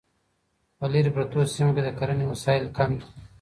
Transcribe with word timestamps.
په 0.77 0.85
لیرې 0.91 1.11
پرتو 1.15 1.39
سیمو 1.53 1.75
کې 1.75 1.81
د 1.85 1.89
کرنې 1.99 2.25
وسایل 2.27 2.65
کم 2.77 2.89
دي. 2.99 3.05